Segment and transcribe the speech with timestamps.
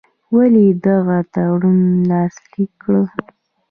[0.35, 2.95] ولي یې دغه تړون لاسلیک کړ.